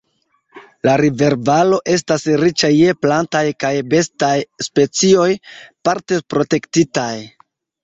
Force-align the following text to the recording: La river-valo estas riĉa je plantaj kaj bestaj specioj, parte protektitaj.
La 0.87 0.93
river-valo 1.01 1.77
estas 1.95 2.25
riĉa 2.45 2.71
je 2.77 2.95
plantaj 3.03 3.43
kaj 3.65 3.73
bestaj 3.93 4.33
specioj, 4.71 5.29
parte 5.91 6.21
protektitaj. 6.37 7.09